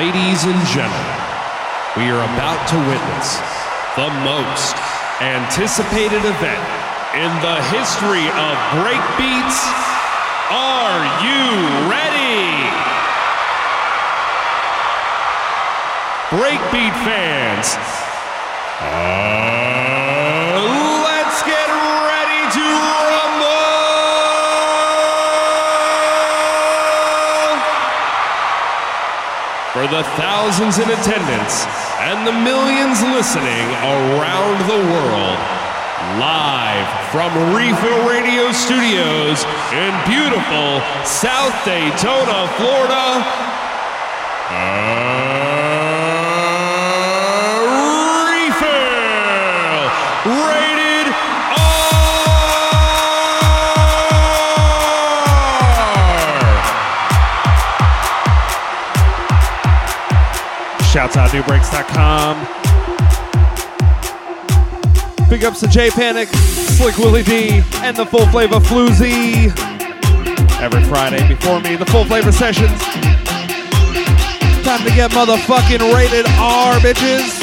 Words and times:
Ladies 0.00 0.44
and 0.44 0.66
gentlemen, 0.66 1.20
we 1.94 2.08
are 2.08 2.24
about 2.32 2.56
to 2.72 2.78
witness 2.88 3.36
the 4.00 4.08
most 4.24 4.72
anticipated 5.20 6.24
event 6.24 6.64
in 7.12 7.28
the 7.44 7.60
history 7.68 8.24
of 8.32 8.56
breakbeats. 8.80 9.60
Are 10.48 11.04
you 11.20 11.44
ready? 11.84 12.48
Breakbeat 16.32 16.96
fans, 17.04 17.76
the 30.00 30.16
thousands 30.16 30.78
in 30.78 30.88
attendance, 30.88 31.68
and 32.00 32.26
the 32.26 32.32
millions 32.32 33.02
listening 33.12 33.68
around 33.84 34.56
the 34.64 34.80
world. 34.96 35.36
Live 36.16 36.88
from 37.12 37.28
Refill 37.52 38.08
Radio 38.08 38.50
Studios 38.50 39.44
in 39.76 39.92
beautiful 40.08 40.80
South 41.04 41.52
Daytona, 41.68 42.48
Florida, 42.56 43.20
Shouts 60.90 61.16
out 61.16 61.30
Nubreaks.com. 61.30 62.36
Big 65.30 65.44
ups 65.44 65.60
to 65.60 65.68
J 65.68 65.88
Panic, 65.90 66.28
Slick 66.28 66.98
Willie 66.98 67.22
D, 67.22 67.62
and 67.76 67.96
the 67.96 68.04
Full 68.04 68.26
Flavor 68.26 68.56
Floozy. 68.56 69.56
Every 70.60 70.82
Friday 70.82 71.28
before 71.28 71.60
me, 71.60 71.76
the 71.76 71.86
Full 71.86 72.04
Flavor 72.06 72.32
Sessions. 72.32 72.76
Time 74.64 74.84
to 74.84 74.92
get 74.96 75.12
motherfucking 75.12 75.94
rated 75.94 76.26
R, 76.40 76.74
bitches. 76.80 77.39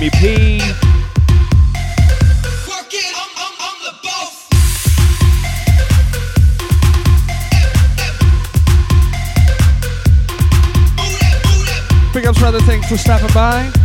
Jimmy 0.00 0.10
P. 0.12 0.58
Big 12.14 12.26
ups, 12.26 12.40
rather, 12.40 12.60
thanks 12.60 12.88
for 12.88 12.96
stopping 12.96 13.28
by. 13.34 13.79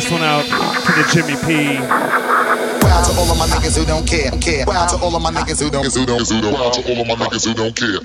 this 0.00 0.12
one 0.12 0.22
out 0.22 0.44
to 0.44 0.92
the 0.94 1.04
Jimmy 1.12 1.34
P. 1.42 1.80
Wow 1.80 3.02
to 3.02 3.18
all 3.18 3.30
of 3.32 3.36
my 3.36 3.46
niggas 3.46 3.76
who 3.76 3.84
don't 3.84 4.06
care, 4.06 4.30
care. 4.30 4.64
Wow 4.64 4.86
to 4.86 4.96
all 4.96 5.16
of 5.16 5.22
my 5.22 5.32
niggas 5.32 5.60
who 5.60 5.70
don't, 5.70 5.84
who 5.92 6.06
don't, 6.06 6.28
who 6.28 6.40
don't. 6.40 6.52
Wow 6.52 6.70
to 6.70 6.82
all 6.86 7.00
of 7.00 7.06
my 7.08 7.14
niggas 7.14 7.44
who 7.48 7.54
don't 7.54 7.74
care. 7.74 7.98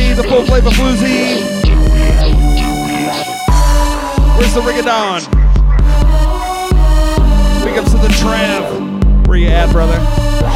Slick 0.00 0.16
the 0.16 0.22
full 0.22 0.44
flavor 0.46 0.70
floozy. 0.70 1.44
Where's 4.38 4.54
the 4.54 4.62
Ring 4.62 4.78
of 4.78 4.86
Big 7.62 7.78
ups 7.78 7.90
to 7.90 7.98
the 7.98 8.08
Trav. 8.08 9.26
Where 9.28 9.36
you 9.36 9.48
at, 9.48 9.70
brother? 9.70 9.98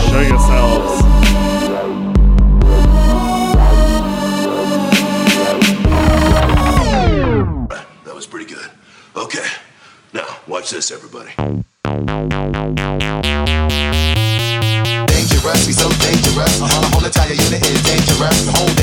Show 0.08 0.20
yourselves. 0.20 1.02
That 8.05 8.14
was 8.14 8.26
pretty 8.26 8.47
good. 8.47 8.70
Okay, 9.14 9.47
now 10.14 10.26
watch 10.49 10.70
this, 10.70 10.90
everybody. 10.90 11.32
dangerous, 15.44 15.67
we 15.67 15.73
so 15.73 15.88
dangerous. 16.00 16.61
Uh-huh. 16.61 16.81
The 16.81 16.88
whole 16.88 17.05
entire 17.05 17.32
unit 17.32 17.61
is 17.61 17.82
dangerous. 17.82 18.47
The 18.47 18.52
whole 18.52 18.67
dangerous, 18.67 18.73
we 18.73 18.73
so 18.73 18.74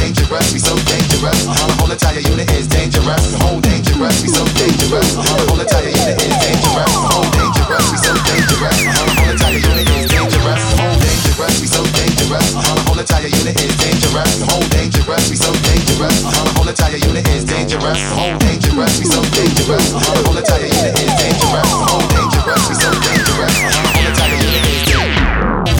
dangerous. 1.22 1.46
Uh-huh. 1.46 1.68
The 1.68 1.78
whole 1.78 1.92
entire 1.92 2.20
unit 2.20 2.50
is 2.52 2.68
dangerous. 2.68 3.32
The 3.32 3.38
whole 3.38 3.62
dangerous, 3.62 4.22
we 4.22 4.30
so 4.30 4.46
dangerous. 4.58 5.14
Uh-huh. 5.14 5.38
The 5.38 5.46
whole 5.52 5.62
entire 5.62 5.90
unit 5.90 6.18
is 6.18 6.36
dangerous. 6.42 6.90
The 6.90 7.10
whole 7.14 7.30
dangerous, 7.30 7.86
we 7.92 7.98
so 8.02 8.14
dangerous. 8.26 8.82
Uh-huh. 8.82 9.06
The 9.06 9.22
whole 9.22 9.30
entire 9.30 9.62
unit 9.62 9.86
is 9.86 10.10
dangerous. 10.10 10.62
The 10.66 10.82
whole 10.82 10.98
dangerous, 11.06 11.56
we 11.62 11.68
so 11.70 11.84
dangerous. 12.02 12.50
The 12.50 12.74
whole 12.82 13.00
entire 13.00 13.30
unit 13.30 13.56
is 13.62 13.76
dangerous. 13.78 14.32
The 14.42 14.46
whole 14.50 14.66
dangerous, 14.66 15.30
we 15.30 15.38
so 15.38 15.52
dangerous. 15.62 16.18
The 16.26 16.50
whole 16.58 16.68
entire 16.68 16.98
unit 16.98 17.28
is 17.30 17.44
dangerous. 17.46 18.00
The 18.02 18.18
whole 18.18 18.38
dangerous, 18.42 18.94
we 18.98 19.06
so 19.06 19.22
dangerous. 19.30 19.86
The 19.94 20.00
whole 20.02 20.38
entire 20.38 20.66
unit 20.66 20.94
is 20.98 21.14
dangerous. 21.22 21.70
The 21.70 21.86
whole 21.86 22.08
dangerous, 22.10 22.64
we 22.66 22.76
so 22.82 22.90
dangerous. 22.98 23.56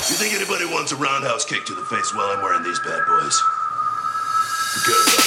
You 0.06 0.18
think 0.18 0.34
anybody 0.38 0.66
wants 0.70 0.92
a 0.92 0.96
roundhouse 0.96 1.46
kick 1.46 1.66
to 1.66 1.74
the 1.74 1.82
face 1.82 2.14
while 2.14 2.30
I'm 2.30 2.42
wearing 2.42 2.64
these 2.64 2.80
bad 2.80 3.02
boys? 3.08 3.36
Forget. 4.72 5.21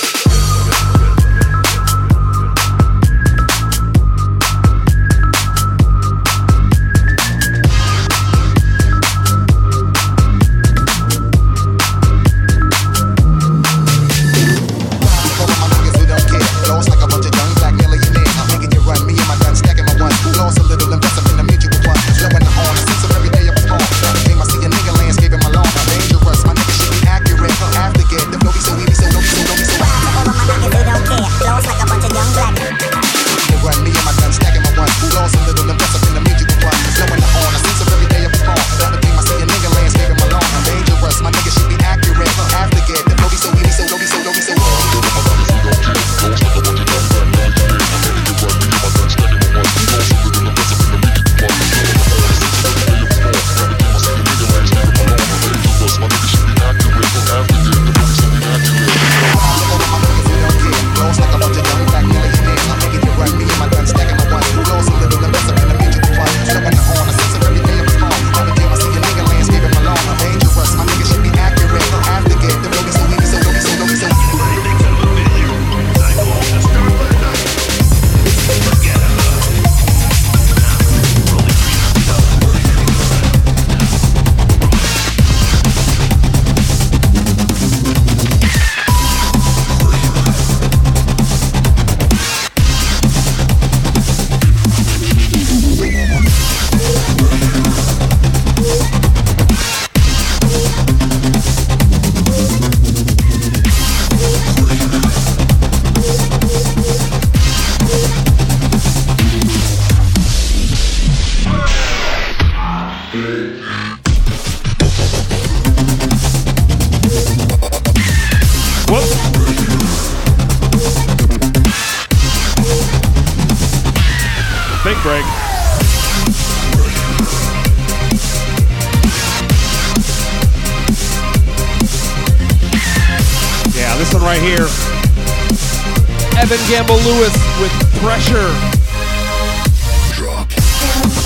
Evan 136.45 136.69
Gamble 136.69 136.97
Lewis 136.97 137.33
with 137.59 137.73
pressure. 138.03 138.51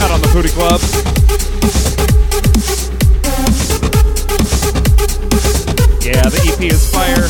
Out 0.01 0.13
on 0.13 0.21
the 0.21 0.31
Booty 0.33 0.49
Club. 0.51 0.81
Yeah, 6.05 6.23
the 6.23 6.39
EP 6.47 6.73
is 6.73 6.89
fire. 6.89 7.27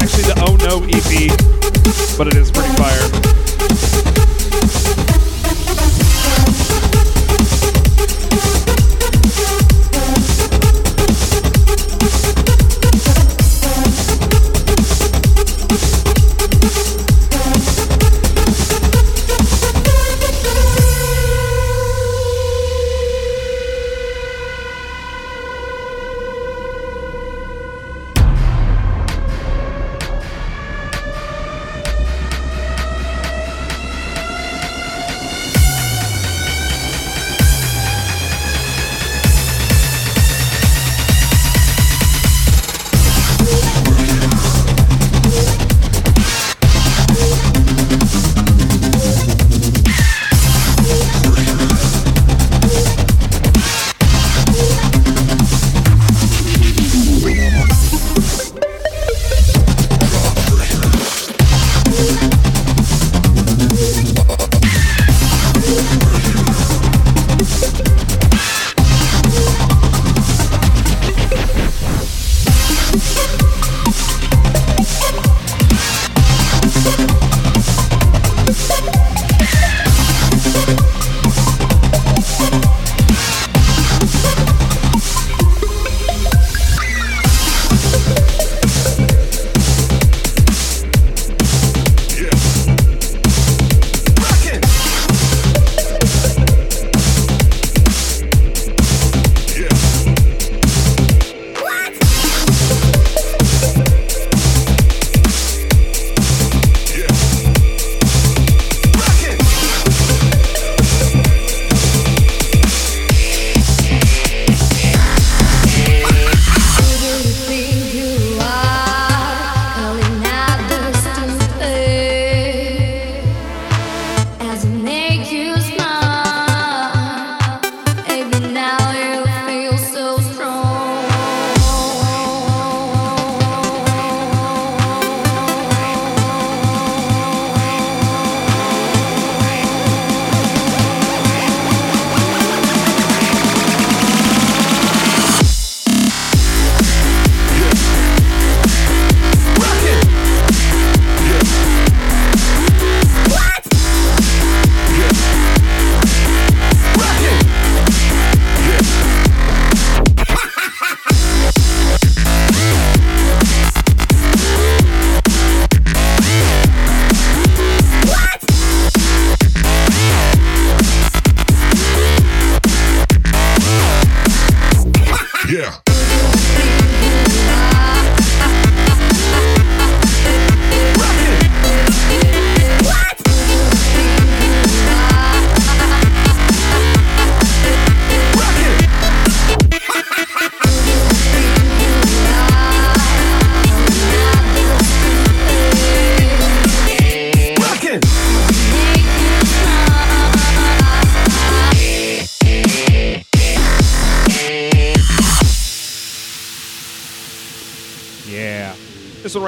Actually, 0.00 0.22
the 0.22 0.36
Oh 0.46 0.54
No 0.54 0.84
EP, 0.86 2.16
but 2.16 2.28
it 2.28 2.36
is 2.36 2.52
pretty 2.52 2.72
fire. 2.76 3.39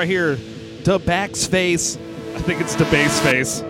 right 0.02 0.08
here 0.08 0.34
the 0.82 0.98
back's 0.98 1.46
face. 1.46 1.96
I 2.34 2.40
think 2.40 2.60
it's 2.60 2.74
the 2.74 2.86
base 2.86 3.20
face. 3.20 3.62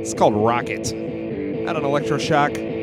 It's 0.00 0.14
called 0.14 0.34
Rocket. 0.34 0.92
I 0.92 1.72
don't 1.72 1.82
Electroshock. 1.82 2.73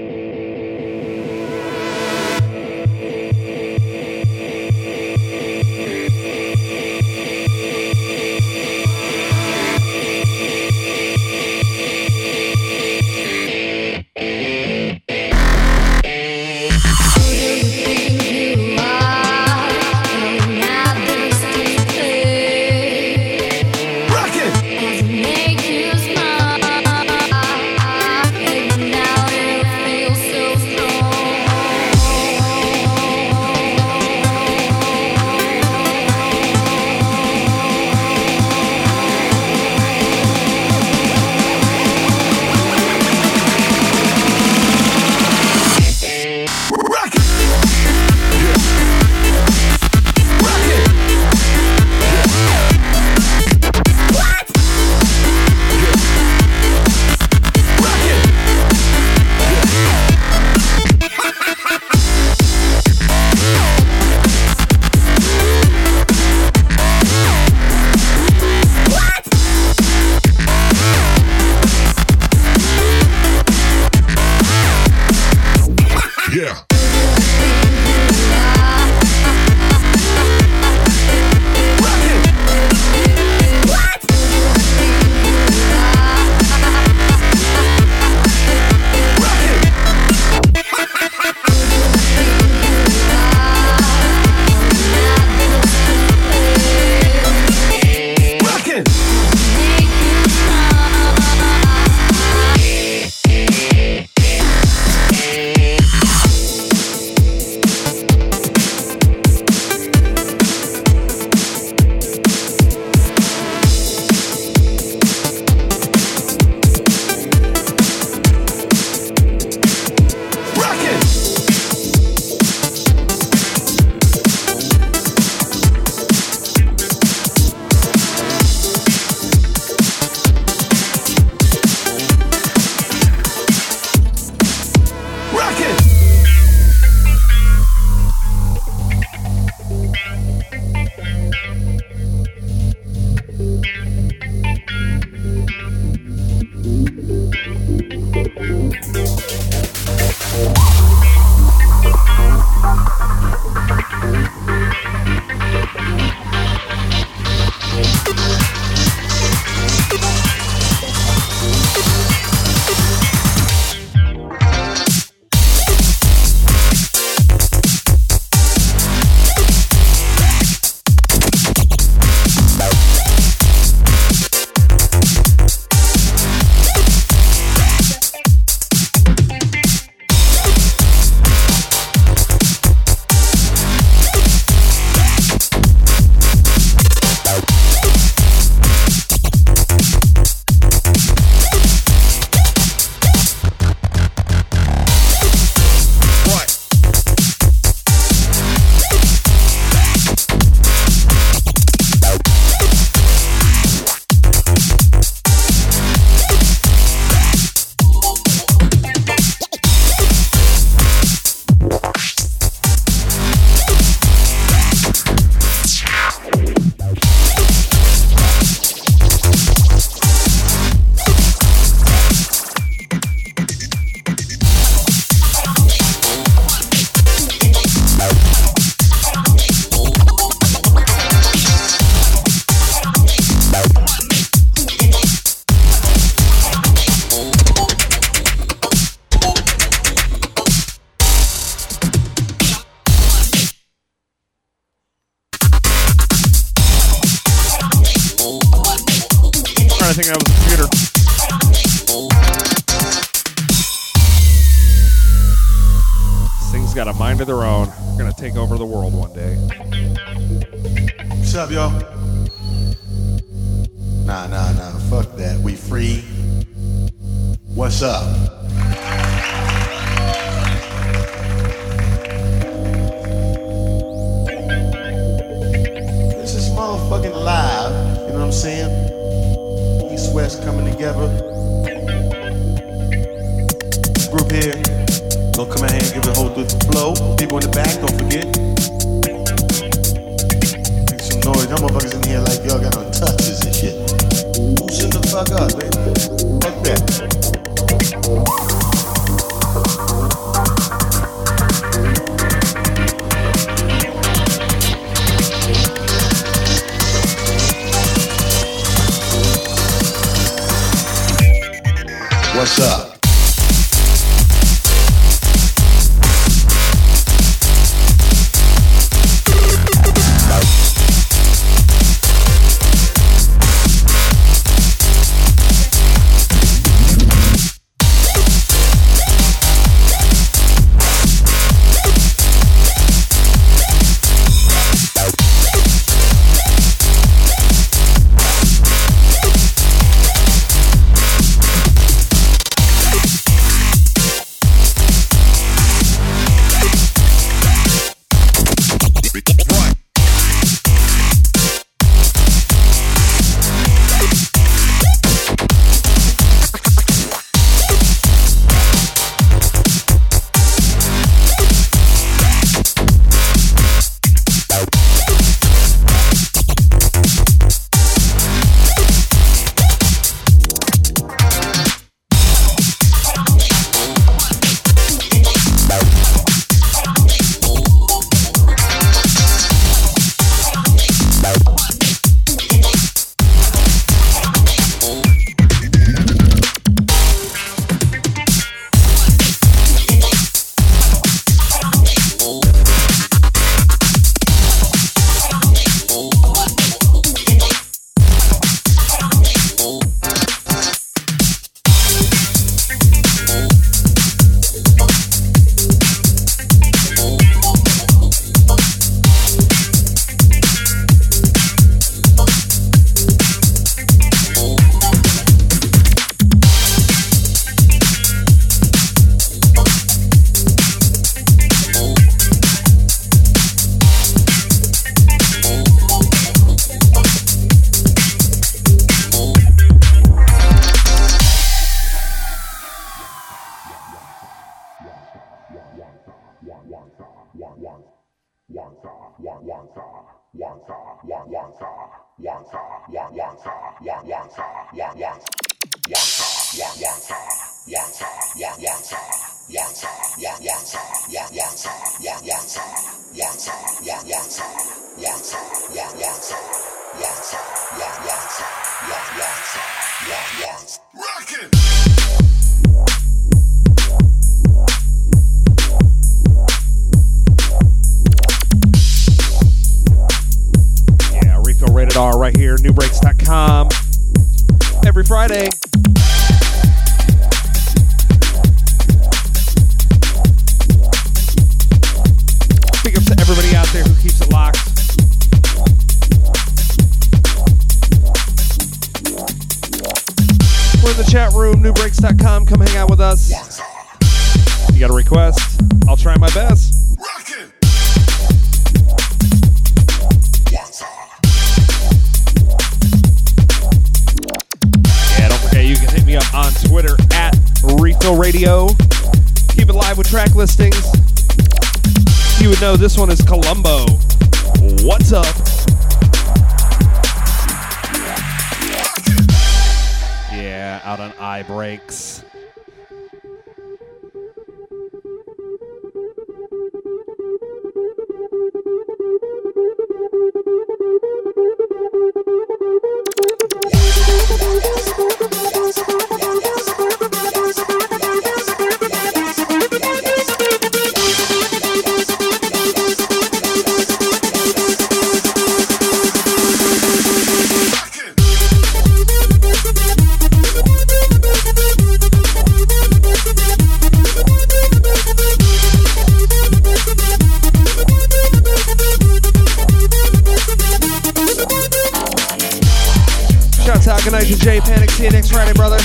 J 564.36 564.62
Panic. 564.62 564.92
See 564.92 565.06
you 565.06 565.12
next 565.12 565.32
Friday, 565.32 565.54
brother. 565.54 565.78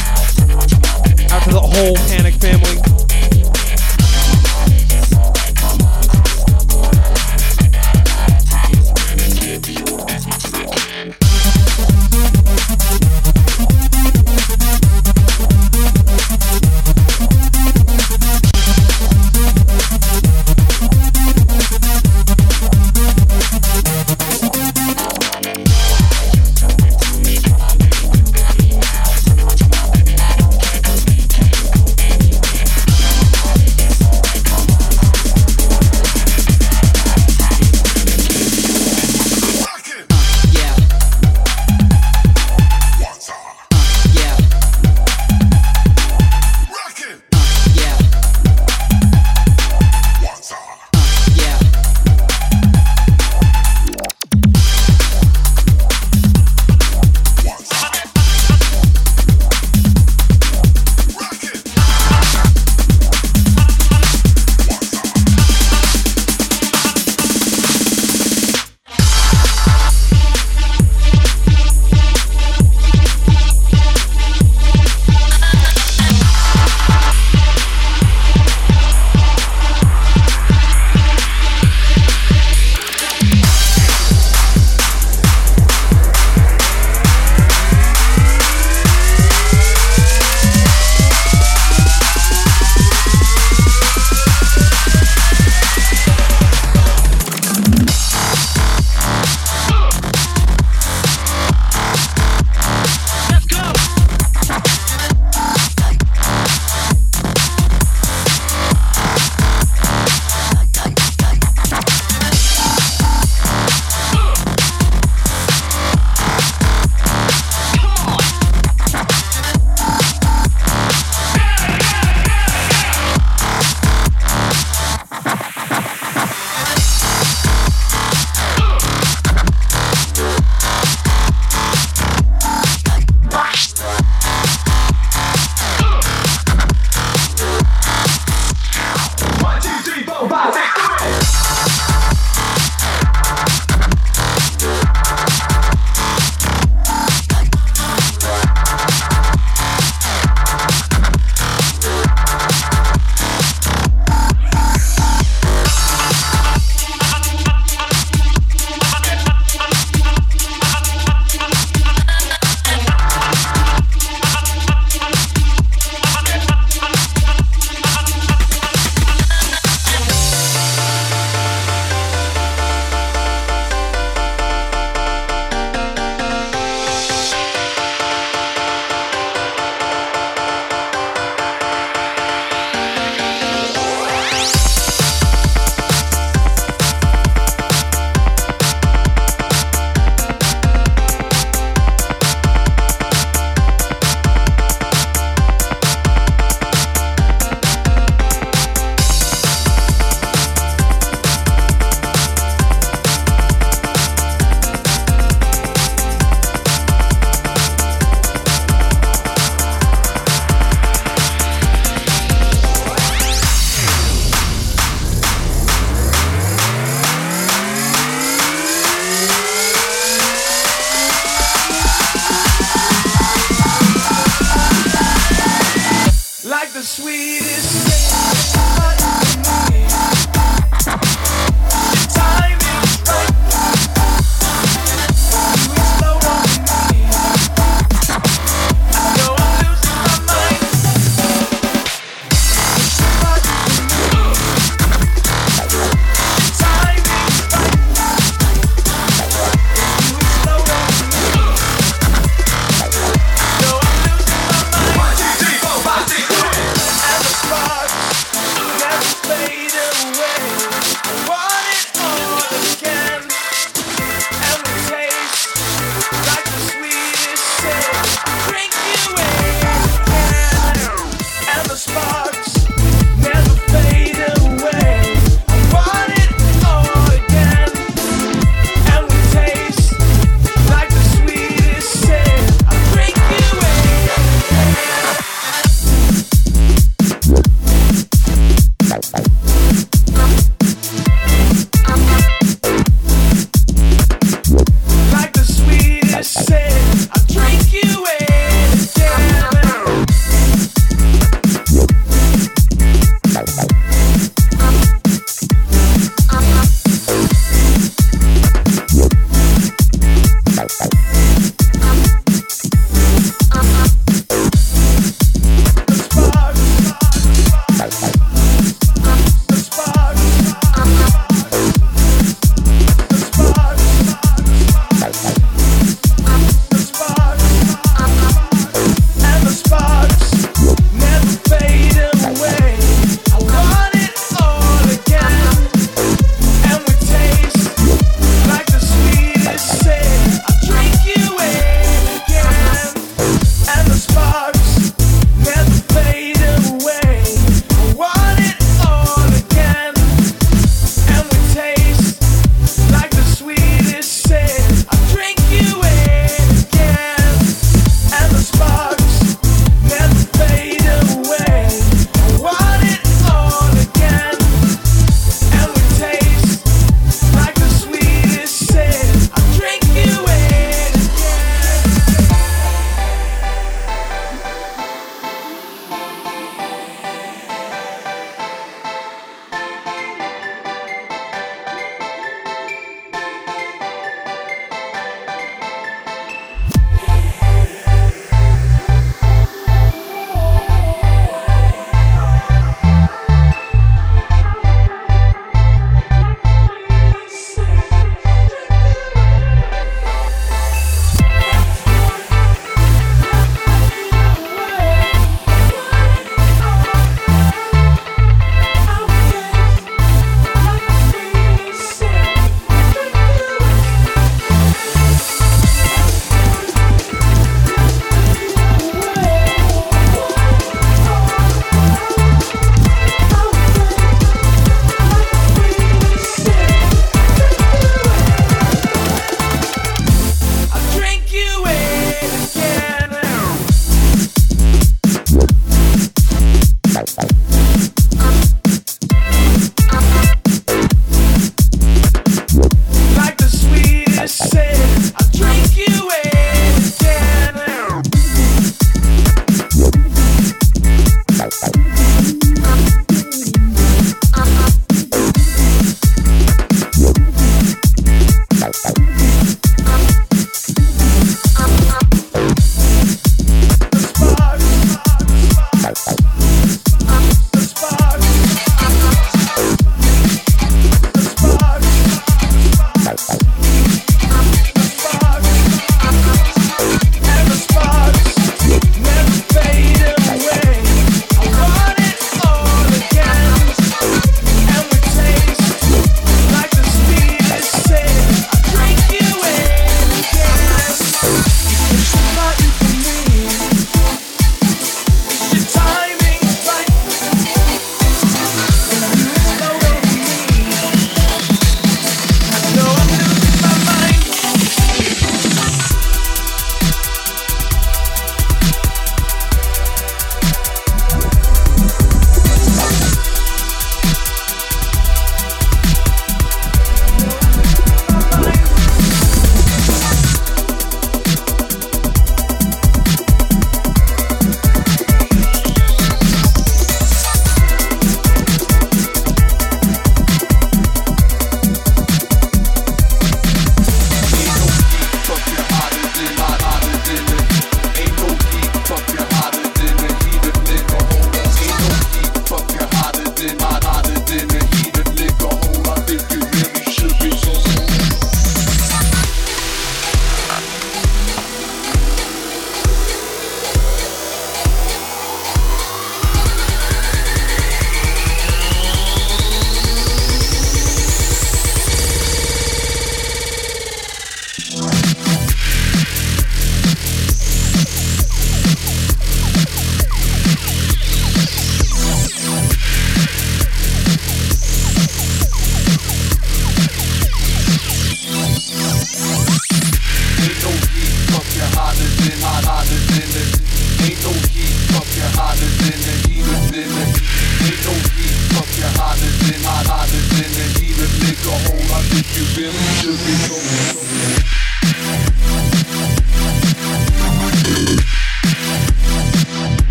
Out 1.30 1.42
to 1.44 1.50
the 1.50 1.60
whole 1.60 1.96
Panic 2.08 2.34
family. 2.34 2.75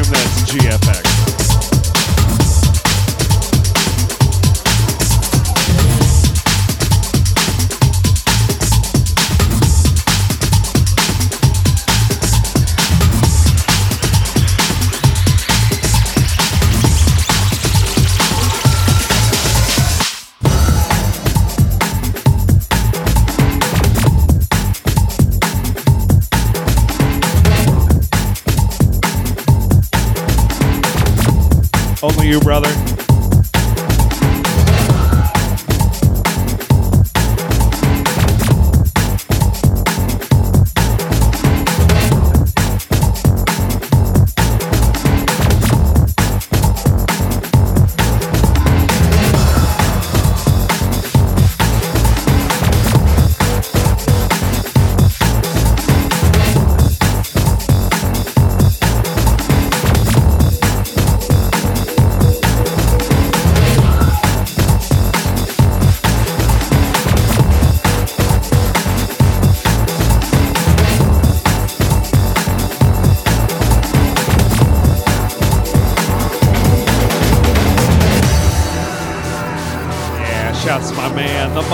Assume 0.00 0.12
that's 0.12 0.52
GFX. 0.52 1.05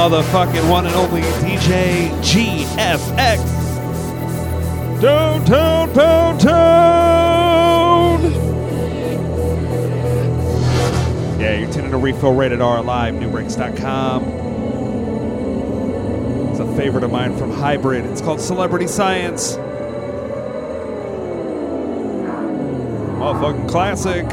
Motherfucking 0.02 0.68
one 0.68 0.84
and 0.84 0.96
only 0.96 1.20
DJ 1.20 2.10
GFX. 2.22 3.38
Downtown, 5.00 5.92
downtown. 5.92 6.50
Yeah, 11.40 11.56
you're 11.56 11.72
tuning 11.72 11.92
to 11.92 11.98
Refill 11.98 12.34
Rated 12.34 12.60
R 12.60 12.82
live, 12.82 13.14
Nubreaks.com. 13.14 14.24
It's 16.50 16.58
a 16.58 16.66
favorite 16.76 17.04
of 17.04 17.12
mine 17.12 17.38
from 17.38 17.52
Hybrid. 17.52 18.04
It's 18.06 18.20
called 18.20 18.40
Celebrity 18.40 18.88
Science. 18.88 19.54
Motherfucking 23.20 23.68
classic. 23.68 24.26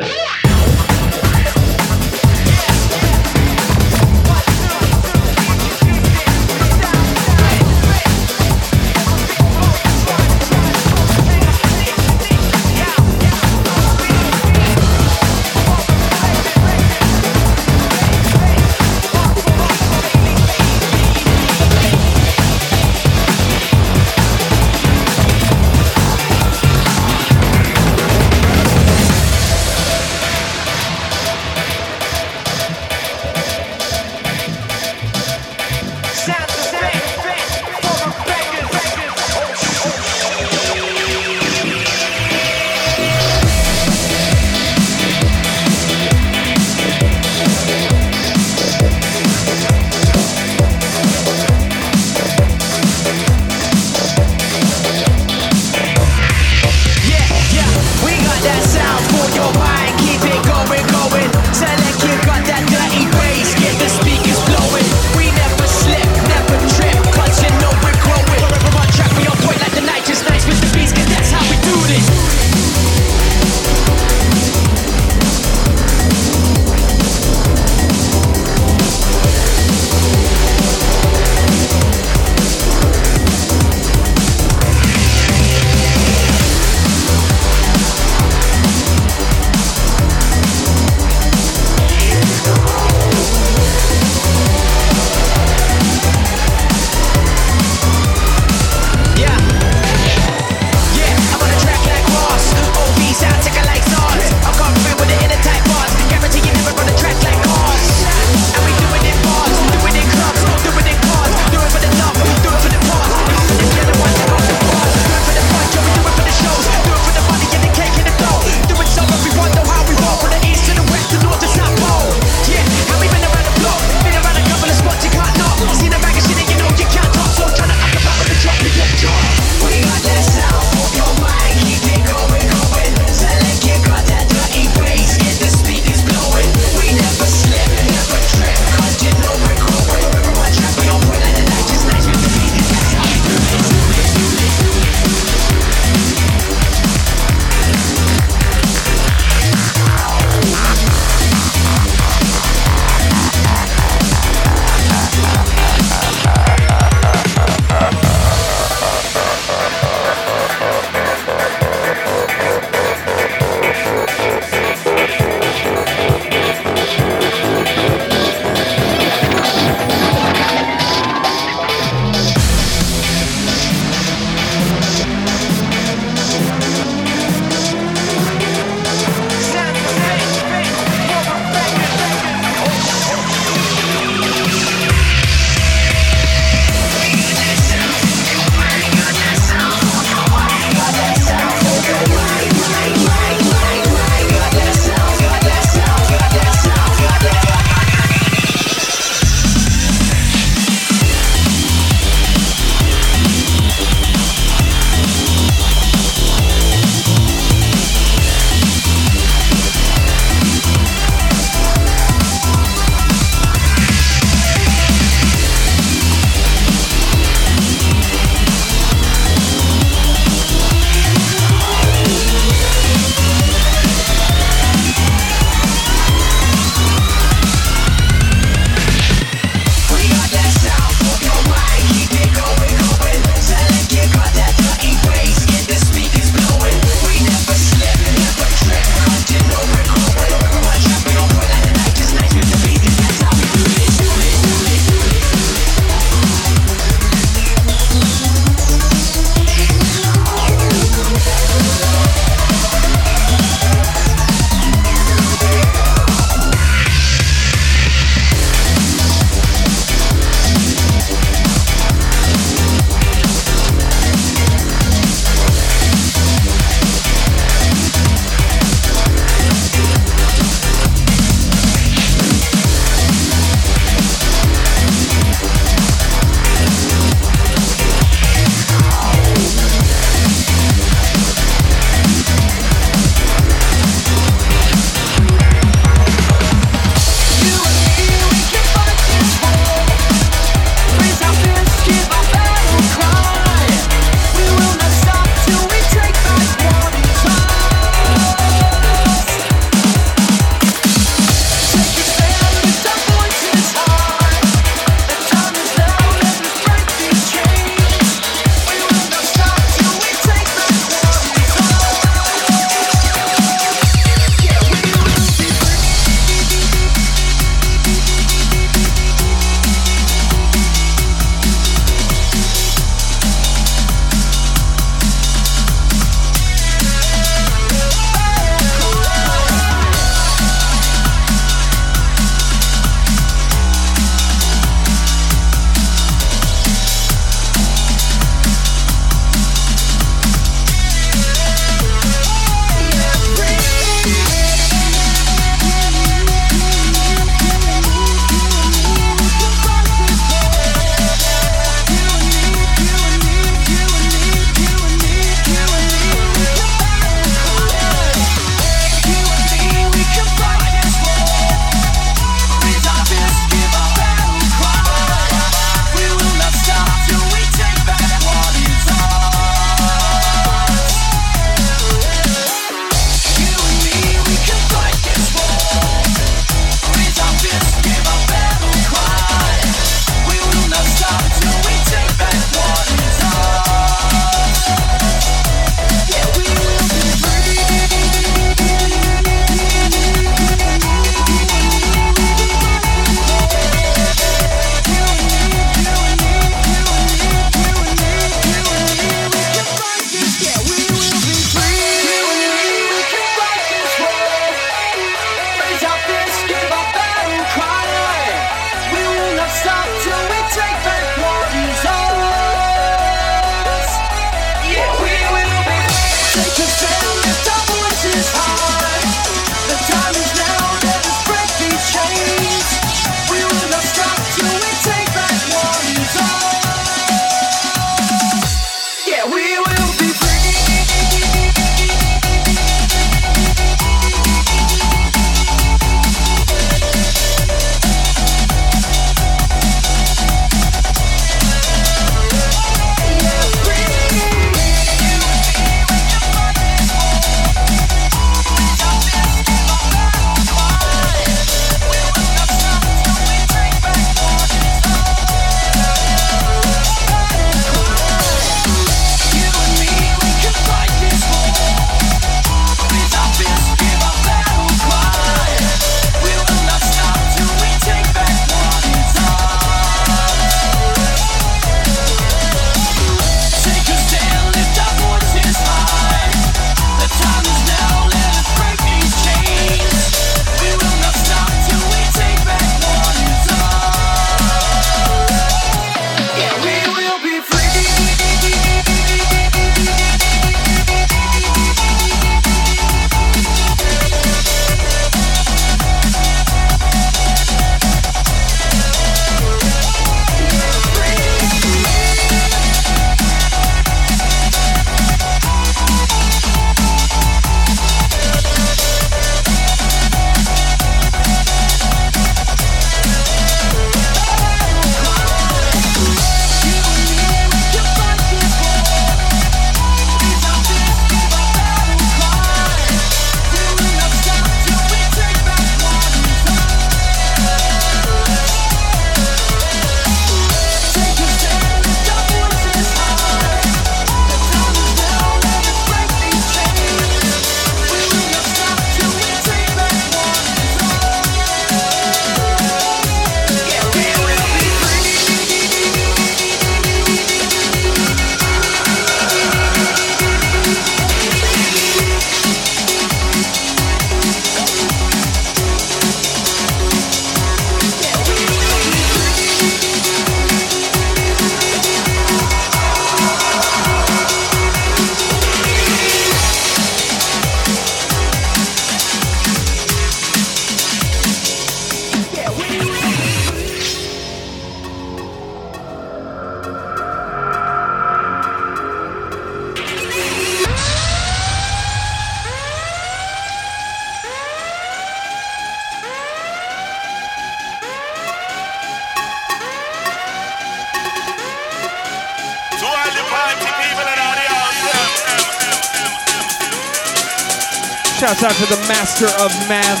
Out 598.56 598.68
to 598.68 598.74
the 598.74 598.88
master 598.88 599.26
of 599.42 599.50
math 599.68 600.00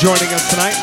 joining 0.00 0.32
us 0.32 0.50
tonight. 0.50 0.74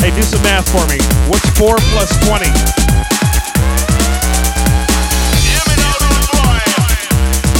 Hey, 0.00 0.10
do 0.14 0.22
some 0.22 0.42
math 0.42 0.68
for 0.70 0.86
me. 0.88 0.98
What's 1.28 1.48
4 1.58 1.76
plus 1.92 2.10
20? 2.26 2.46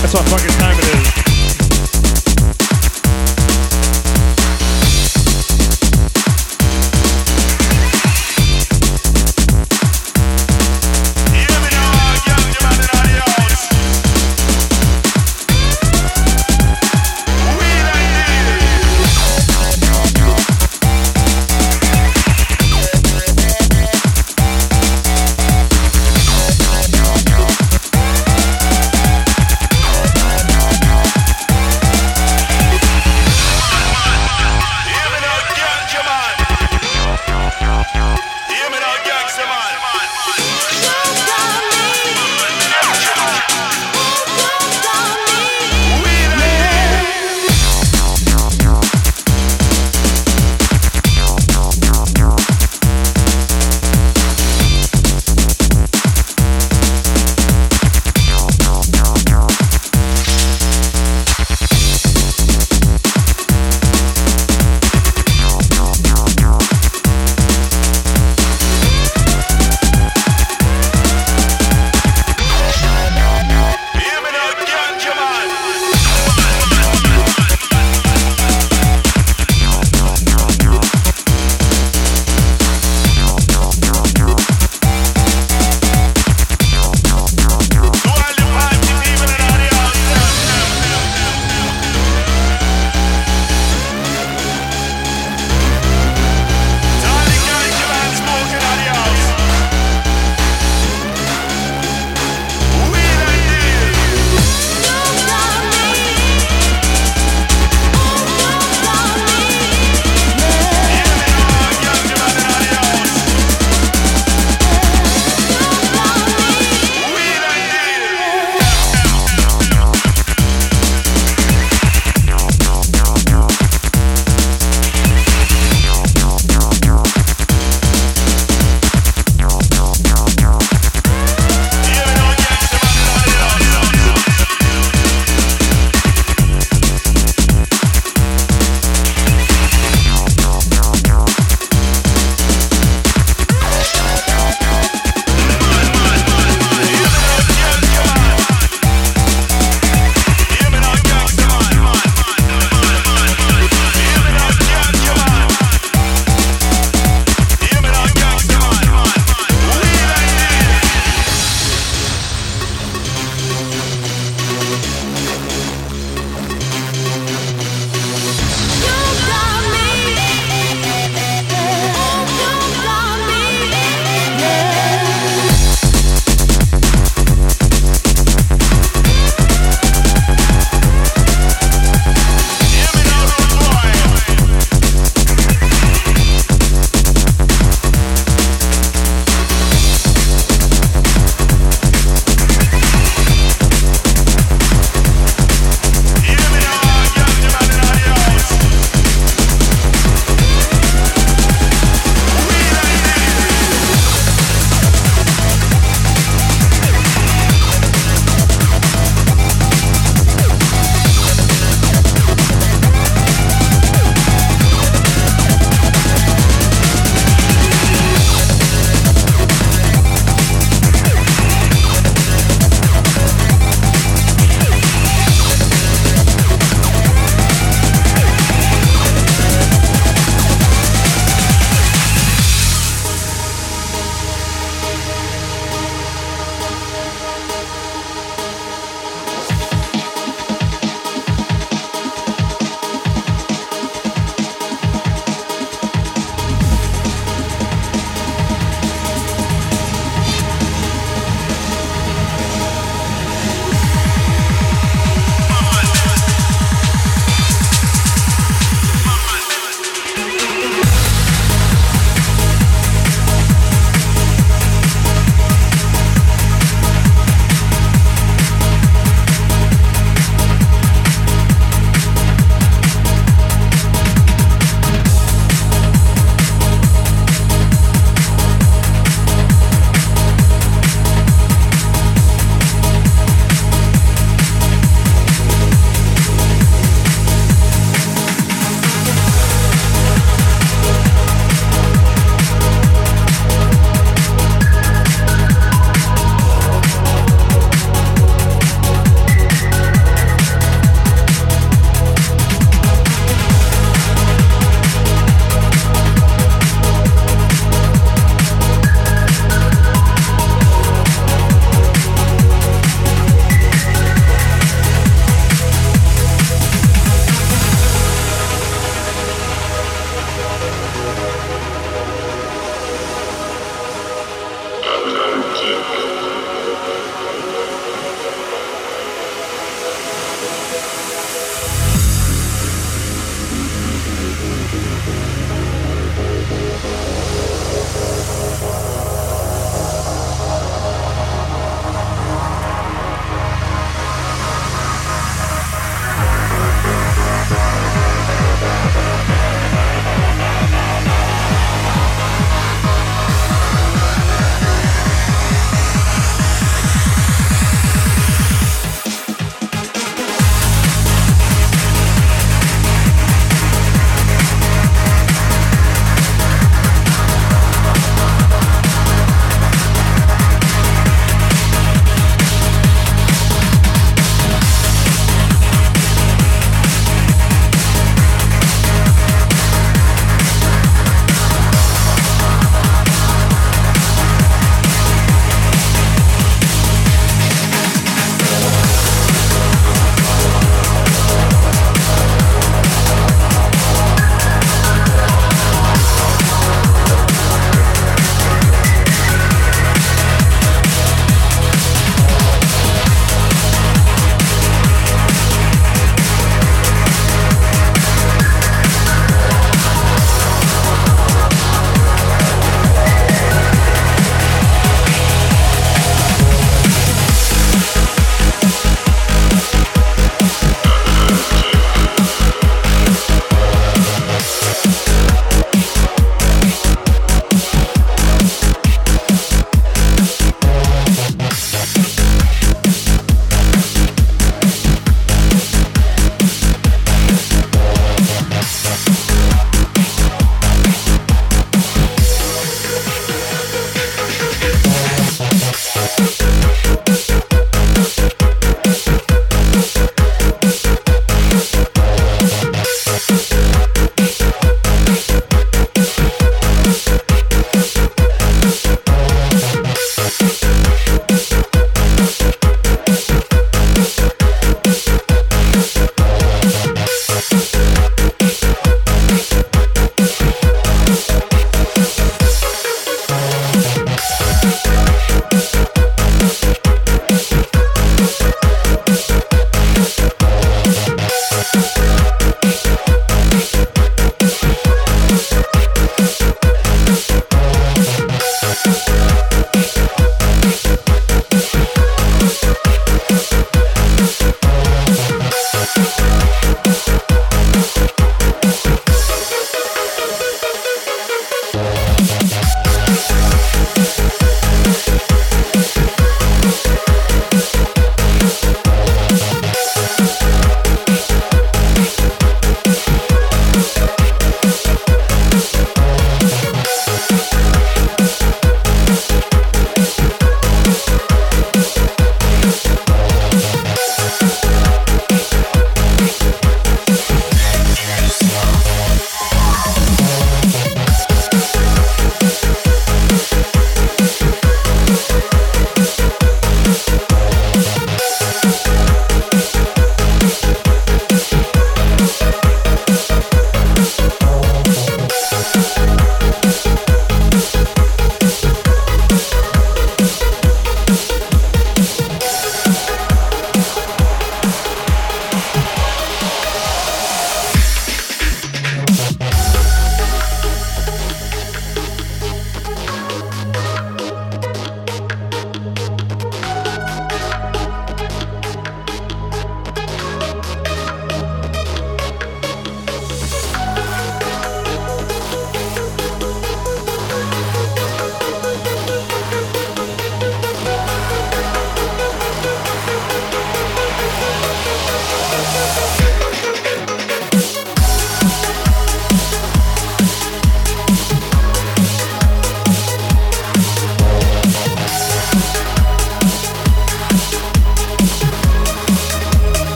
That's 0.00 0.14
what 0.14 0.24
fucking 0.28 0.56
time 0.58 0.78
it 0.78 1.06
is. 1.06 1.09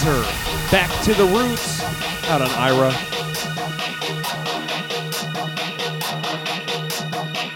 One. 0.00 0.22
Back 0.70 0.90
to 1.04 1.12
the 1.12 1.24
Roots 1.26 1.82
out 2.28 2.40
on 2.40 2.48
Ira. 2.52 2.88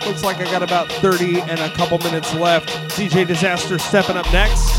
Looks 0.06 0.22
like 0.22 0.36
I 0.36 0.44
got 0.44 0.62
about 0.62 0.88
30 0.88 1.40
and 1.40 1.58
a 1.60 1.70
couple 1.70 1.98
minutes 1.98 2.34
left. 2.34 2.68
DJ 2.90 3.26
Disaster 3.26 3.78
stepping 3.78 4.16
up 4.16 4.30
next. 4.32 4.75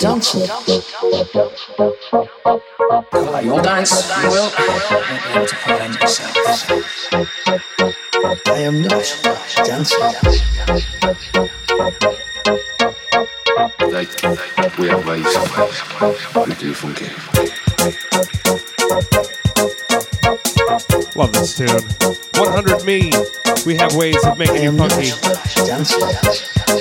dansen. 0.00 0.48
Colour 3.10 3.42
your 3.42 3.60
dance, 3.62 4.08
you 4.22 4.30
will, 4.30 4.50
won't 4.68 5.52
be 5.66 5.72
able 5.72 5.94
yourself. 6.00 6.34
I 8.46 8.58
am 8.60 8.82
not 8.82 9.20
dancing. 9.64 10.00
Like 13.92 14.78
we 14.78 14.88
are 14.88 15.00
ways, 15.06 15.36
we 16.46 16.54
do 16.54 16.72
funky. 16.74 17.10
Love 21.16 21.32
this 21.32 21.56
tune. 21.56 21.68
100 22.40 22.84
me. 22.84 23.12
We 23.66 23.76
have 23.76 23.94
ways 23.94 24.24
of 24.24 24.38
making 24.38 24.62
you 24.62 24.72
funky. 24.72 25.10
Dancing. 25.66 26.79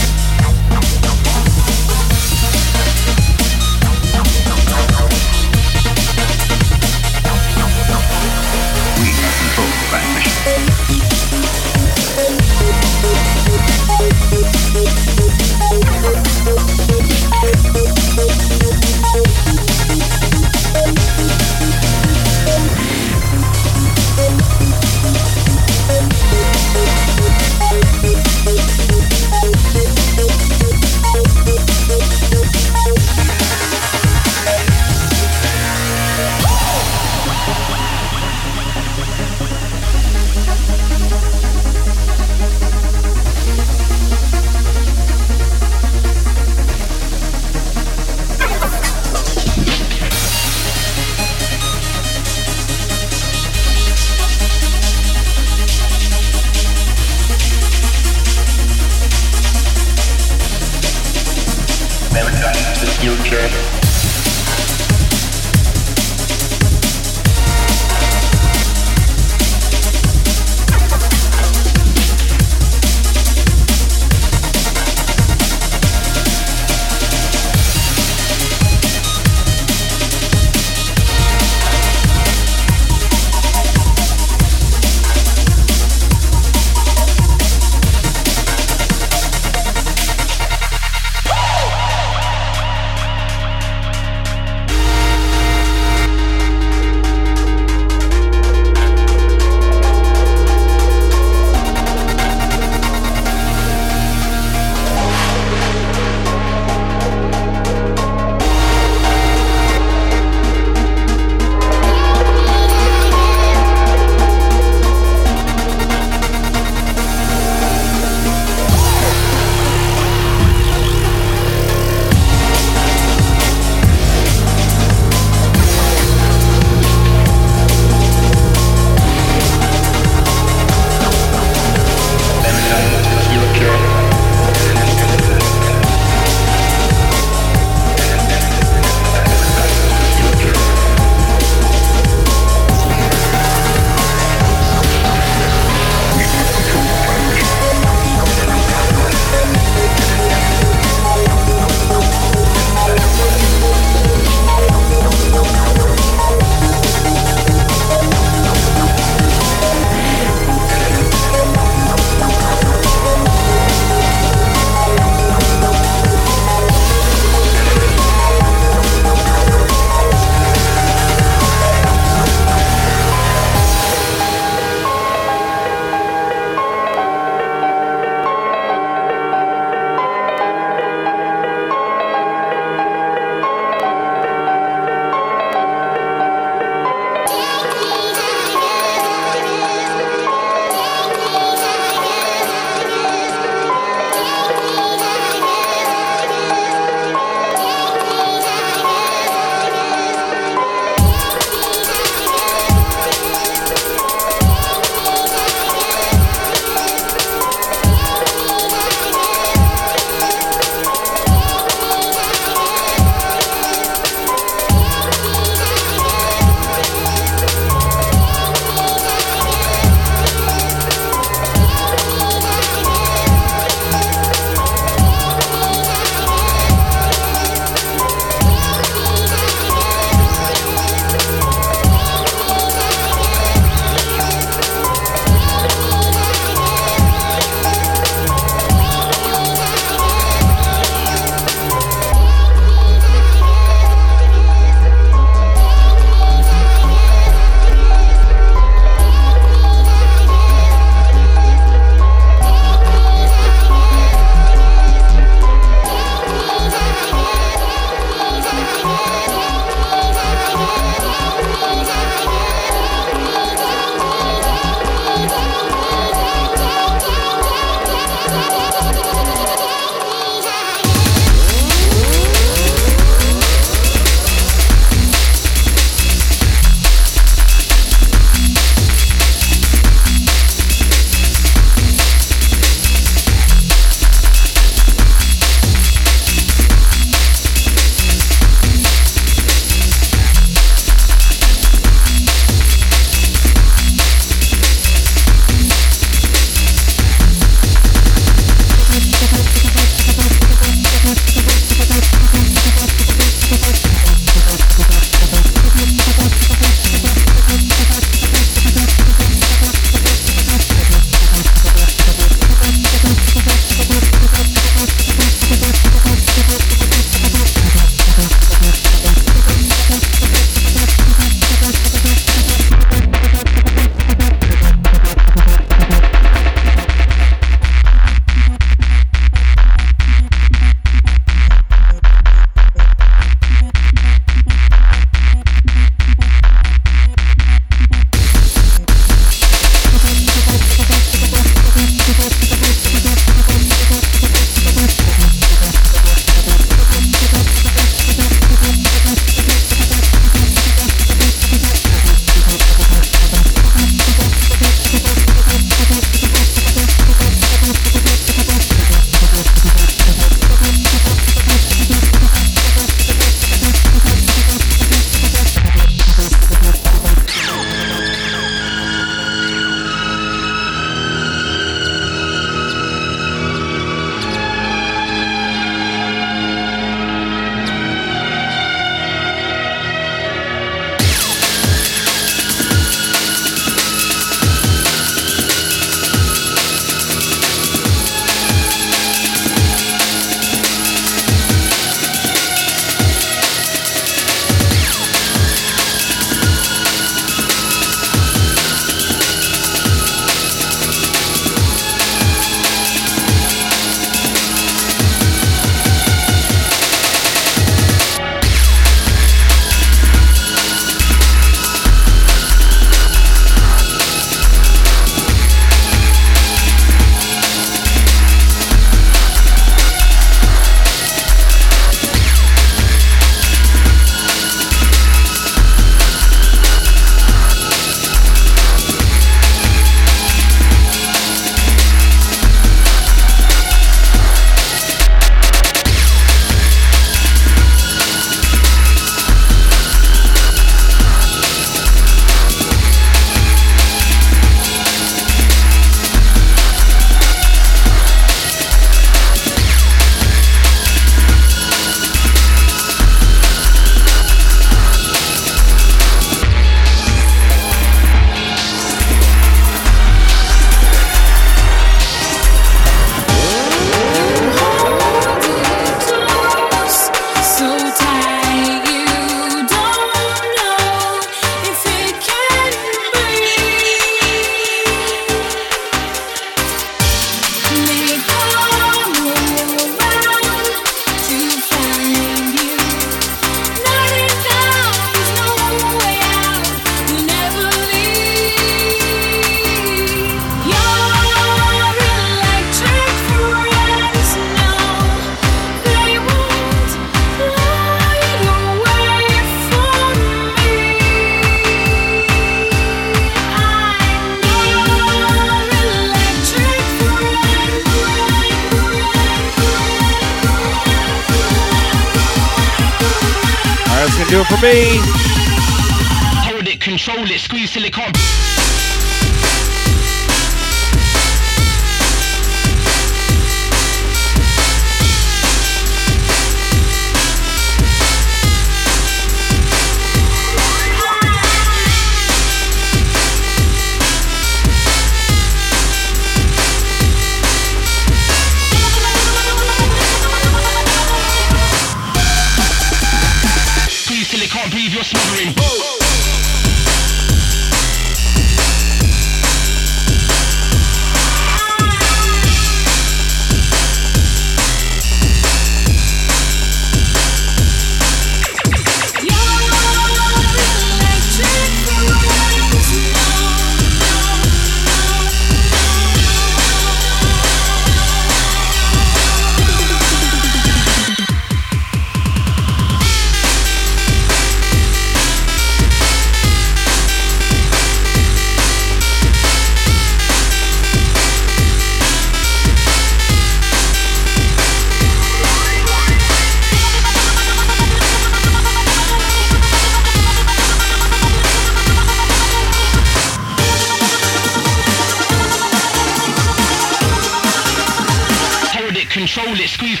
Control 599.20 599.48
it, 599.60 599.68
squeeze. 599.68 600.00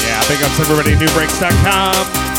Yeah, 0.00 0.24
big 0.26 0.42
ups 0.42 0.58
everybody, 0.58 0.94
Nubreaks.com. 0.96 2.31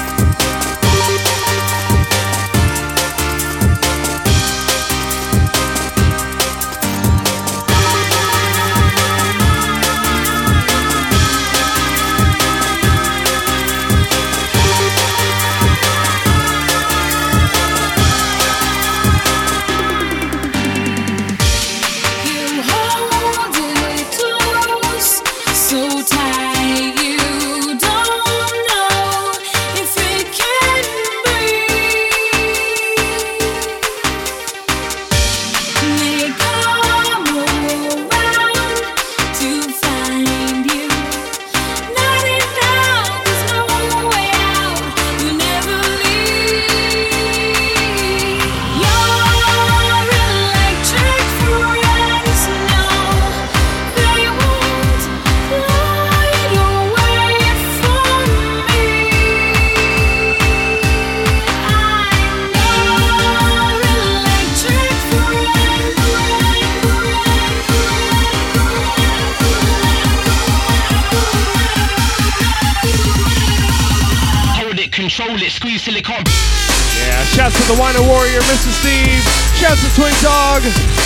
to 77.64 77.76
the 77.76 77.80
Wine 77.80 77.96
Warrior, 78.08 78.44
Mr. 78.52 78.72
Steve. 78.76 79.24
Shouts 79.56 79.80
to 79.84 79.90
Twin 79.96 80.12
Dog 80.20 80.64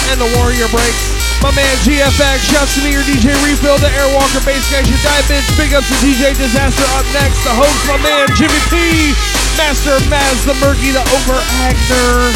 and 0.10 0.18
the 0.18 0.30
Warrior 0.38 0.66
Breaks. 0.74 1.14
My 1.42 1.54
man 1.54 1.70
GFX. 1.86 2.50
Shouts 2.50 2.74
to 2.78 2.82
me, 2.82 2.94
your 2.98 3.06
DJ 3.06 3.34
Refill, 3.46 3.78
the 3.78 3.92
Airwalker 3.94 4.42
Bass 4.42 4.66
Station 4.66 4.98
Diamonds. 5.06 5.46
Big 5.54 5.74
ups 5.78 5.86
to 5.90 5.98
DJ 6.02 6.34
Disaster 6.34 6.88
up 6.98 7.06
next. 7.14 7.44
The 7.46 7.54
host, 7.54 7.78
my 7.86 7.98
man 8.02 8.26
Jimmy 8.34 8.58
P. 8.74 9.14
Master 9.60 10.02
Maz, 10.10 10.46
the 10.50 10.58
Murky, 10.58 10.90
the 10.90 11.04
Over 11.14 11.38
Agner. 11.68 12.34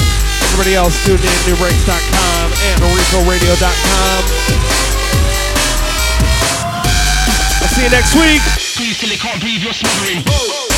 Everybody 0.53 0.75
else 0.75 0.97
tuned 1.05 1.23
in, 1.23 1.37
Nubreaks.com 1.49 2.45
and 2.73 2.77
RicoRadio.com. 2.81 4.19
I'll 7.61 7.71
see 7.73 7.83
you 7.85 7.89
next 7.89 8.13
week. 8.13 8.43
Squeeze 8.59 8.99
till 8.99 9.09
it 9.09 9.19
can't 9.19 9.41
breathe, 9.41 9.63
you're 9.63 9.73
smothering. 9.73 10.70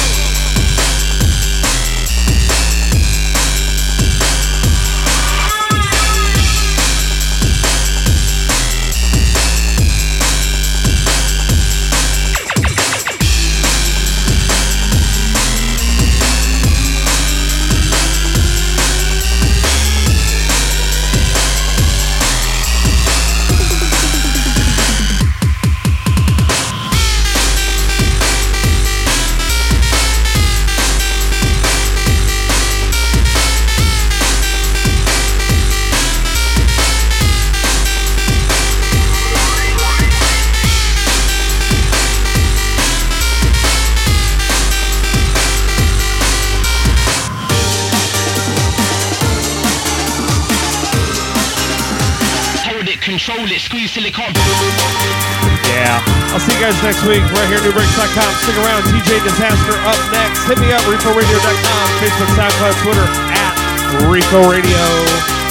Next 56.83 57.07
week 57.07 57.23
right 57.31 57.47
here 57.47 57.59
Nubreaks.com. 57.63 58.31
Stick 58.43 58.57
around. 58.59 58.83
DJ 58.91 59.23
Disaster 59.23 59.71
up 59.87 59.95
next. 60.11 60.43
Hit 60.51 60.59
me 60.59 60.73
up, 60.73 60.81
RicoRadio.com, 60.81 61.87
Facebook, 62.03 62.27
SoundCloud, 62.35 62.75
Twitter 62.83 63.07
at 63.31 64.11
Rico 64.11 64.51
Radio. 64.51 65.42